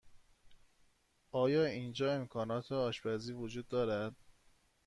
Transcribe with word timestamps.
آیا 1.31 1.65
اینجا 1.65 2.13
امکانات 2.13 2.71
آشپزی 2.71 3.33
وجود 3.33 3.67
دارد؟ 3.67 4.15